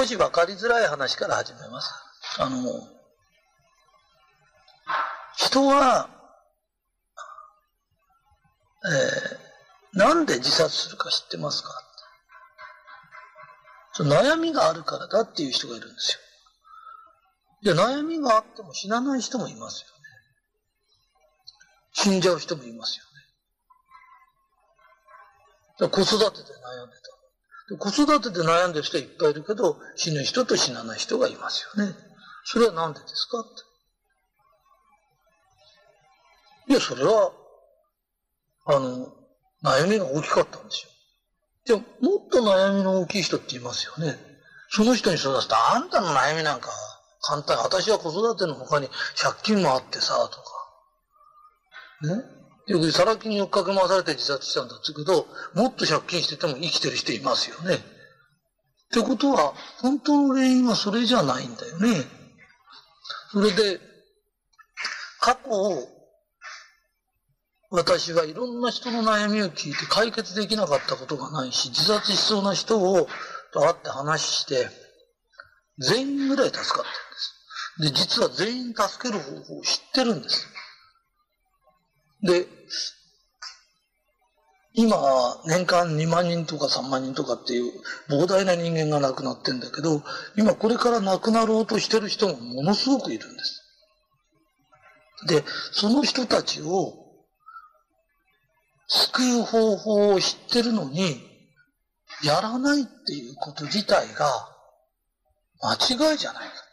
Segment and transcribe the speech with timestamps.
[0.00, 1.92] 少し分かりづらい話から始めます。
[2.38, 2.56] あの、
[5.36, 6.08] 人は、
[8.82, 11.68] えー、なんで自殺するか知ってますか？
[13.92, 16.18] そ悩みがあるからだっていう人がいるんです
[17.62, 17.74] よ。
[17.74, 19.92] で、悩みがあっても死なない人もいますよね。
[21.92, 23.04] 死んじゃう人もいますよ
[25.86, 25.90] ね。
[25.90, 27.19] 子育てで悩んでた。
[27.78, 31.94] 子育てで悩んでる人はいっぱいいるけど、死ぬ人と死なない人がいますよね。
[32.44, 33.50] それは何でですかって。
[36.72, 37.32] いや、それは、
[38.66, 39.12] あの、
[39.62, 40.90] 悩みが大きかったんですよ。
[41.64, 41.82] じゃも
[42.16, 44.18] っと悩みの大きい人っていますよね。
[44.70, 46.70] その人に育てたあんたの悩みなんか
[47.20, 47.58] 簡単。
[47.58, 48.88] 私は子育ての他に
[49.20, 50.50] 借金もあってさ、とか。
[52.16, 52.24] ね。
[52.70, 55.26] よくサラ金に追っかけ回されて自殺したんだって言うけど、
[55.60, 57.74] もっと借金してても生きてる人いますよね。
[57.74, 57.78] っ
[58.92, 62.04] てことは、本当の原因はそれじゃないんだよね。
[63.32, 63.80] それで、
[65.18, 65.88] 過去を
[67.70, 73.08] 私はいろんな人の悩みを聞いて解決できなかったことがないし、自殺しそうな人を
[73.52, 74.68] と会って話して、
[75.78, 76.84] 全員ぐらい助かっ
[77.78, 77.94] てるんです。
[77.94, 80.46] で、実は全員助ける方法を知ってるんです。
[82.22, 82.46] で、
[84.72, 84.96] 今、
[85.46, 87.72] 年間2万人とか3万人とかっていう
[88.08, 90.02] 膨大な人間が亡くなってんだけど、
[90.36, 93.60] 今これから亡くなろうとしてる人もものすごくいるんです。
[95.26, 96.94] で、その人たちを
[98.86, 101.20] 救う方法を知ってるのに、
[102.22, 104.26] やらないっていうこと自体が
[105.62, 106.69] 間違いじゃないか。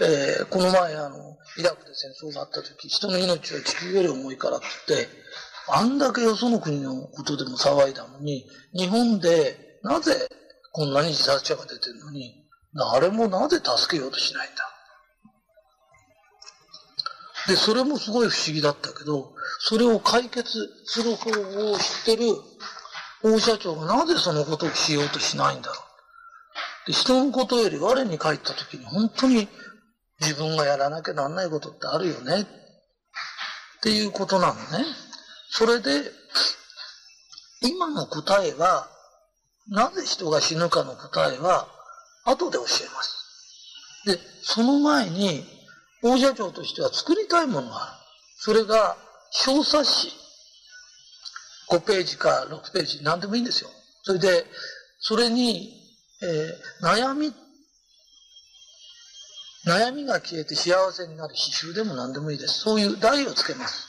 [0.00, 5.08] えー、この前あの、イラクで戦争があった時、人の命は地球より重いからって言って、
[5.68, 10.28] あんだけよその国のことでも騒いだのに、日本でなぜ
[10.72, 12.44] こんなに自殺者が出てるのに、
[12.74, 14.62] 誰もなぜ助けようとしないんだ？
[17.48, 20.50] で、それもすごい不思議だったけど、それを解決
[20.84, 22.22] する方法を知ってる
[23.22, 26.88] 大社長がなぜそのことをしようとしないんだろう？
[26.88, 29.48] で人のことより我に返った時に本当に
[30.20, 32.42] 自分がやらなきゃなんないことってあるよね。
[32.42, 32.46] っ
[33.82, 34.84] ていうことなのね。
[35.50, 36.10] それで、
[37.62, 38.88] 今の答えは、
[39.68, 41.68] なぜ人が死ぬかの答えは、
[42.24, 43.16] 後で教えます。
[44.06, 45.44] で、その前に、
[46.02, 47.96] 大社長としては作りたいものがある。
[48.38, 48.96] それが、
[49.30, 50.08] 小冊子。
[51.68, 53.70] 5ページか6ページ、何でもいいんですよ。
[54.02, 54.46] それで、
[55.00, 55.72] それに、
[56.22, 57.34] えー、悩み、
[59.66, 62.60] 悩みが消えて幸せになる刺繍でも何でもいいです。
[62.60, 63.88] そういう題をつけます。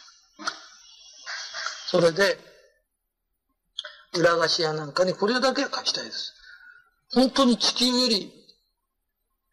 [1.90, 2.40] それで、
[4.14, 6.34] 裏菓子屋なんかにこれだけは書きたいです。
[7.14, 8.34] 本当に地球より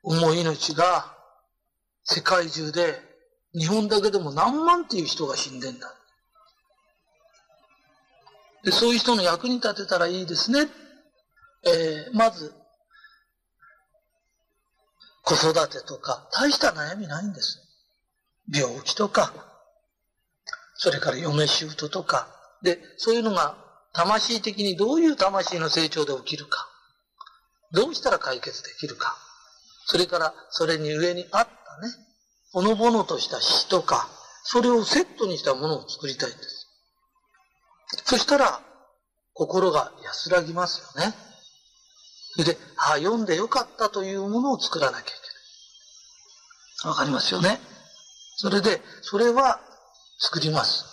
[0.03, 1.15] 重い命が
[2.05, 3.01] 世界中で
[3.53, 5.95] 日本だけでも何万っていう人が死んでんだ。
[8.65, 10.67] で、そういう人の役に立てたらいいですね。
[11.67, 12.55] えー、まず、
[15.25, 17.61] 子育てとか、大した悩みないんです。
[18.53, 19.33] 病気とか、
[20.75, 22.29] それから嫁姑とか、
[22.62, 23.57] で、そういうのが
[23.93, 26.69] 魂的にどういう魂の成長で起きるか、
[27.73, 29.17] どうしたら解決できるか、
[29.87, 31.93] それからそれに上にあったね、
[32.53, 34.09] ほのぼのとした詩とか、
[34.45, 36.69] それをセットにしたものを作りたいんです。
[38.05, 38.61] そしたら、
[39.33, 41.15] 心が安らぎますよね。
[42.34, 45.12] それで、ああ、読んでよかったというものを作らなきゃいけ
[46.87, 46.93] ない。
[46.93, 47.61] わかりますよね。
[48.37, 49.61] それで、それは
[50.19, 50.84] 作ります。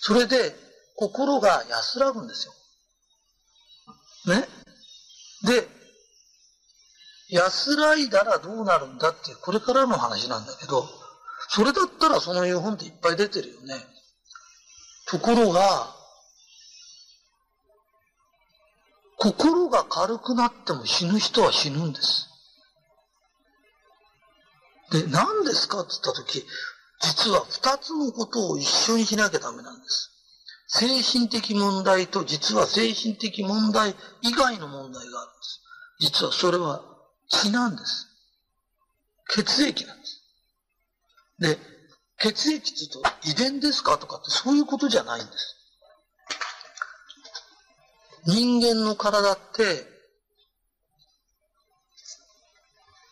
[0.00, 0.54] それで、
[0.96, 2.54] 心が安らぐんですよ。
[4.26, 4.48] ね？
[5.42, 5.68] で、
[7.28, 10.88] 安らいだらどうなるんだっていう、これからの話なんだけど、
[11.48, 13.74] それだったらそのいう本っていっぱい出てるよね。
[15.08, 15.95] ところが、
[19.16, 22.28] 心が軽くなっても死ぬ人は死ぬんです。
[24.92, 25.80] で、何ですか？
[25.80, 26.44] って言ったとき、
[27.00, 30.12] 実は二つのことを一緒にしなきゃダメなんです。
[30.68, 35.60] 精神的問題と実は精神的問題以外の問題があるんです。
[36.00, 36.82] 実はそれは
[37.28, 38.06] 血なんです。
[39.28, 40.22] 血液なんです。
[41.38, 41.58] で、
[42.18, 43.98] 血液って言うと遺伝ですか？
[43.98, 45.55] とかってそういうことじゃないんです。
[48.26, 49.96] 人間の体って、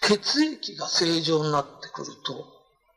[0.02, 2.54] 血液が正常になってくると、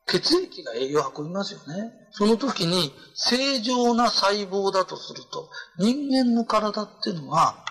[0.08, 1.92] 血液が栄養を運びますよね。
[2.12, 7.64] その時に正常な細胞だとすると、人間の体っていうのは、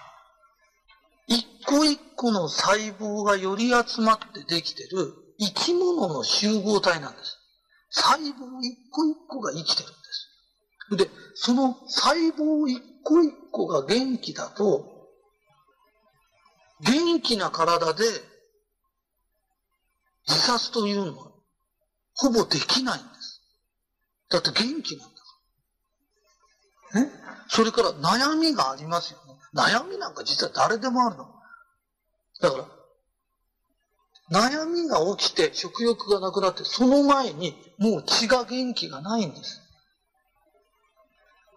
[1.26, 7.38] 一個一個の細胞がより集まってできてる生き物の集合体なんです。
[7.90, 8.25] 細胞
[8.62, 9.92] 一個一個が生きてるん
[10.99, 11.10] です。
[11.10, 15.08] で、その細胞一個一個が元気だと、
[16.81, 18.05] 元気な体で
[20.29, 21.31] 自殺というのは
[22.14, 23.41] ほぼできないんです。
[24.29, 25.08] だって元気なん
[26.93, 27.11] だね
[27.49, 29.35] それから悩みがありますよね。
[29.55, 31.26] 悩みなんか実は誰でもあるの。
[32.43, 32.59] だか
[34.31, 39.65] ら、悩みが起きて食欲がなくなって、その前にもう血が元気がないんです。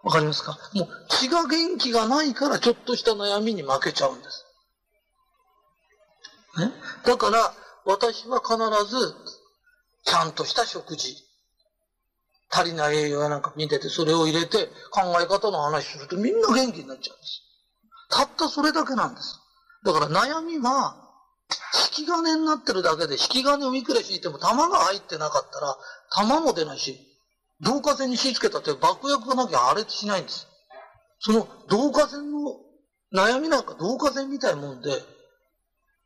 [0.09, 0.57] わかりますか？
[0.73, 4.43] もう血が元気がないからちょっとした悩みに負けちゃうんです。
[6.57, 6.71] ね？
[7.05, 7.53] だから、
[7.85, 8.57] 私は必
[8.89, 9.13] ず、
[10.05, 11.15] ちゃんとした食事。
[12.51, 17.43] 足りない栄養やなんか見てて、それを入れて考え方の話するとみんな元気になっちゃうんです。
[18.09, 19.39] たったそれだけなんです。
[19.85, 20.95] だから悩みは、
[21.97, 25.77] 引き金になってるだけで、引き金をいくら引いても弾が入ってなかったら、
[26.27, 27.05] 弾も出ないし、
[27.61, 30.47] 導火線に火つけたって爆薬がなきゃ破裂しないんです。
[31.19, 32.55] その導火線の
[33.13, 34.91] 悩みなんか導火線みたいなもんで、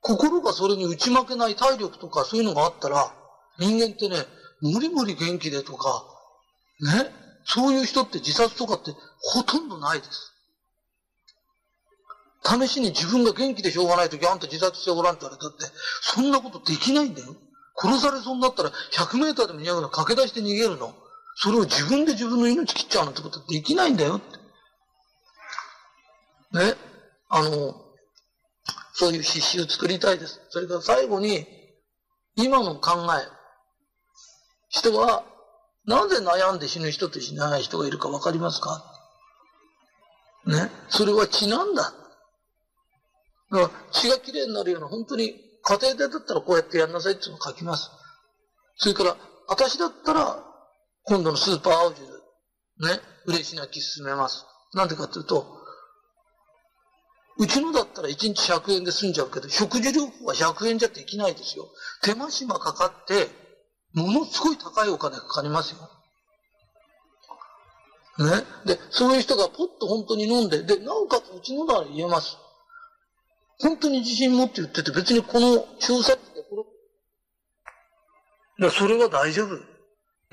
[0.02, 3.14] 心がそれに打ち負けない体力とかそういうのがあったら、
[3.60, 4.18] 人間ってね、
[4.62, 6.04] 無理無理元気でとか、
[6.82, 7.12] ね、
[7.46, 8.92] そういう人って自殺とかって
[9.22, 10.34] ほとんどないです。
[12.46, 17.36] 試しに自分が元気でしょうがないときあんた自殺してごらんって言われたって、そんなことできないんだよ。
[17.78, 20.94] 殺されそうになったら100メーターでも200の駆け出して逃げるの。
[21.36, 24.38] それを自分で自分の命切っちゃうなんてことはできないんだよって。
[26.58, 26.76] ね？
[27.30, 27.50] あの、
[28.94, 30.40] そういう刺繍を作りたいです。
[30.50, 31.48] それから最後に、
[32.36, 33.28] 今の考え。
[34.70, 35.24] 人は、
[35.86, 38.84] なぜ悩んで死ぬ人と死なない人がいるかわかりますか？
[40.46, 40.70] ね？
[40.90, 41.84] それは血なんだ。
[41.84, 41.96] だか
[43.52, 45.34] ら血がきれいになるような、本当に
[45.64, 47.90] 家庭でだったらこうやってやんなさいっていうのを書きます。
[48.78, 50.44] それから、私だったら、
[51.06, 54.46] 今度のスーパー青汁、ね、嬉し泣き進めます。
[54.74, 55.62] なんでかっていうと、
[57.38, 61.68] うちのだったら1日100円で済んじゃうけど、食事療法は100円じゃできないですよ。
[62.04, 63.28] 手間暇かかって、
[63.94, 65.90] ものすごい高いお金かかりますよ。
[68.20, 68.46] ね？
[68.66, 72.38] で、そういう人がポッと本当に飲んで、で、なおかつうちのなら言えます。
[73.60, 76.68] 本当に自信持って言ってて、別にこの小冊子でこ
[78.60, 79.73] れ、それは大丈夫。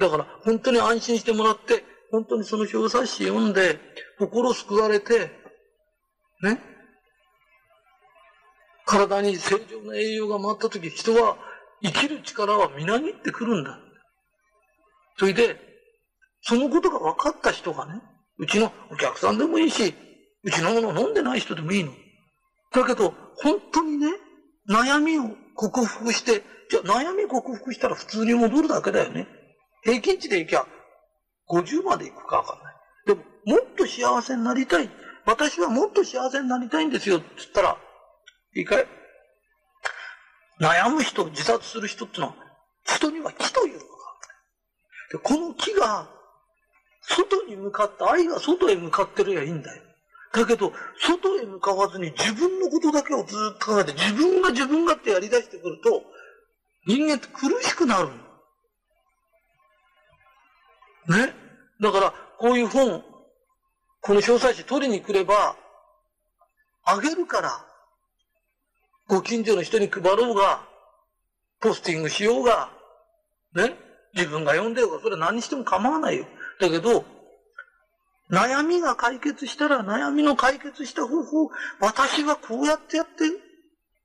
[0.01, 3.79] だから、本当に安心してもらって、本当にその小冊子読んで、
[4.19, 5.31] 心救われて、
[6.43, 6.59] ね。
[8.87, 11.37] 体に正常な栄養が回った時、人は
[11.83, 13.79] 生きる力はみなぎってくるんだ。
[15.19, 15.61] それで、
[16.41, 18.01] そのことが分かった人がね、
[18.39, 19.95] うちのお客さんでもいいし、
[20.43, 21.93] うちのもの飲んでない人でもいいの。
[22.73, 24.07] だけど、本当にね、
[24.67, 29.27] 悩みを克服して、じゃあ悩み克服したら普通に戻るだけだよね。
[29.83, 30.67] 平均値でいきゃ、
[31.49, 32.75] 50までいくかわかんない。
[33.07, 34.91] でも、もっと幸せになりたい。
[35.27, 37.19] 私はもっと幸せになりたいんですよ。
[37.19, 37.77] って言ったら、
[38.57, 38.87] いいかい？
[40.61, 42.35] 悩む人、自殺する人ってのは、
[42.85, 45.19] 人には木というのがある。
[45.19, 46.09] で、この木が、
[47.03, 49.83] 外に向かって、愛が外へ向かってるやいいんだよ。
[50.33, 56.03] だけど、外へ向かわずに自分のことだけをずっと考えて、自分が自分がってやり出してくると、
[56.87, 58.11] 人間って苦しくなる
[61.11, 61.35] ね。
[61.81, 63.03] だから、こういう本、
[64.01, 65.57] この詳細誌取りに来れば、
[66.85, 67.65] あげるから、
[69.09, 70.65] ご近所の人に配ろうが、
[71.61, 72.71] ポスティングしようが、
[73.55, 73.77] ね。
[74.15, 76.27] 自分が読んでようが、それは何しても構わないよ。
[76.61, 77.05] だけど、
[78.31, 81.51] 悩みが解決したら悩みの解決した方法、
[81.81, 83.25] 私はこうやってやって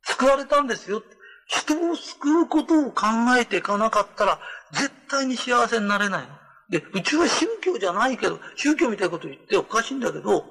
[0.03, 1.03] 救われたんですよ。
[1.47, 3.05] 人を救うことを考
[3.39, 4.39] えていかなかったら、
[4.73, 6.44] 絶対に幸せになれない。
[6.69, 10.45] で、うちは宗教じゃないけど、宗教みたいなこと言っておかしいんだけど、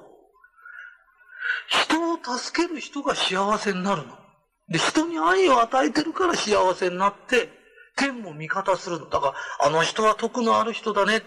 [1.67, 4.17] 人を助ける人が幸せになるの。
[4.69, 7.49] で、人に愛を与えてるから幸せになって、
[7.97, 9.09] 天も味方するの。
[9.09, 11.23] だから、あの人は徳のある人だね。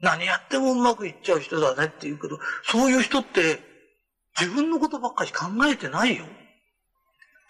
[0.00, 3.60] 何やってもうまくいっちゃう人だねって言うけど、そういう人って
[4.38, 6.24] 自分のことばっかり考えてないよ。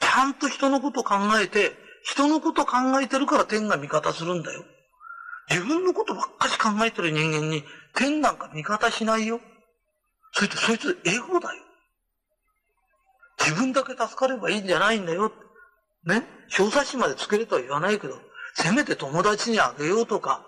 [0.00, 1.73] ちゃんと人のこと考えて、
[2.04, 4.64] 人のこと考えてるから天が味方するんだよ。
[5.50, 7.64] 自分のことばっかり考えてる人間に
[7.95, 9.40] 天なんか味方しないよ。
[10.33, 11.62] そいつ、そいつエゴだよ。
[13.40, 15.33] 自分だけ助かればいいんじゃないんだよ。
[16.05, 16.23] ね？
[16.49, 18.19] 小冊子まで作れとは言わないけど、
[18.55, 20.45] せめて友達にあげようとか、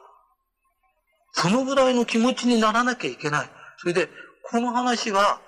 [1.32, 3.50] そのぐらいの気持ちにならなきゃいけない。
[3.78, 4.08] それで、
[4.50, 5.40] この話は、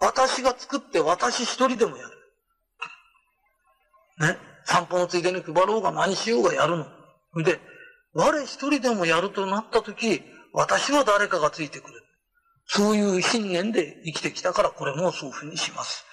[0.00, 2.10] 私が作って私一人でもやる。
[4.20, 4.38] ね？
[4.64, 6.86] 散歩のついでに配ろうが何しようがやるの。
[7.44, 7.60] で、
[8.12, 12.02] 我一人でもやるとなった時、私は誰かがついてくる。
[12.66, 16.04] そういう信念で生きてきたからこれもそういうふうにします。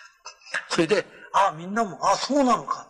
[0.69, 2.87] それで、ああ、みんなも、ああ、そうなのか。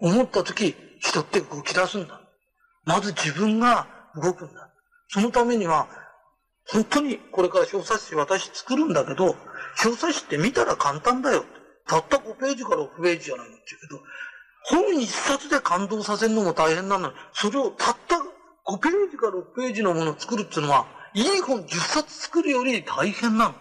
[0.00, 2.20] 思った時、人って動き出すんだ。
[2.84, 4.70] まず自分が動くんだ。
[5.08, 5.88] そのためには、
[6.72, 9.36] 本当にこれから小冊子私作るんだけど、
[9.76, 11.44] 小冊子って見たら簡単だよ。
[11.86, 14.00] たった5ページから6ページじゃないのって言うけど、
[14.64, 18.16] 本一冊で感動させるのも大変なのに、それをたった
[18.66, 23.54] 5ページか6ページのものを作るっていうのは、いい本10冊作るより大変なの。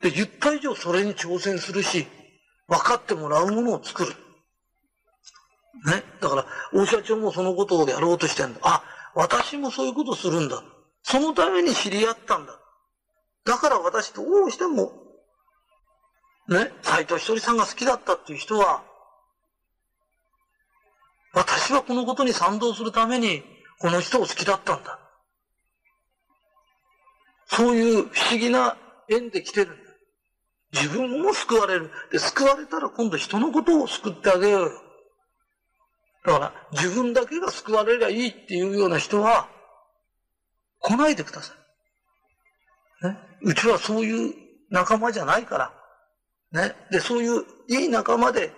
[0.00, 2.06] で、10回以上それに挑戦するし、
[2.68, 4.12] 分かってもらうものを作る。
[5.86, 6.04] ね。
[6.20, 8.60] だから、大社長もそのことをやろうとしてんだ。
[8.62, 10.62] あ、私もそういうことするんだ。
[11.02, 12.58] そのために知り合ったんだ。
[13.44, 14.92] だから私どうしても、
[16.48, 18.84] ね、斎藤ひとりさんが好きだったっていう人は、
[21.34, 23.42] 私はこのことに賛同するために、
[23.78, 24.98] この人を好きだったんだ。
[27.46, 28.76] そういう不思議な
[29.08, 29.82] 縁で来てるんだ。
[30.72, 31.90] 自分も救われる。
[32.10, 34.82] で、救われたら今度人のことを救ってあげようよ。
[36.24, 39.48] だから、自分だけが救われりゃいいっていうような人は、
[40.80, 41.54] 来ないでくださ
[43.02, 43.06] い。
[43.08, 43.18] ね？
[43.42, 44.34] うちはそういう
[44.70, 45.58] 仲間じゃないか
[46.52, 46.60] ら。
[46.62, 46.74] ね？
[46.90, 48.52] で、そういういい仲間で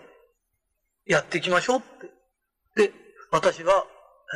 [1.07, 2.11] やっていきましょうって。
[2.77, 2.93] で、
[3.31, 3.87] 私は、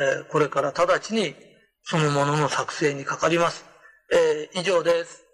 [0.01, 1.35] えー、これから直ちに
[1.83, 3.65] そのものの作成にかかります。
[4.11, 5.28] えー、以上です。